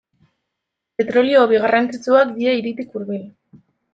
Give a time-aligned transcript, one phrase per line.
[1.01, 3.23] Petrolio hobi garrantzitsuak dira hiritik hurbil.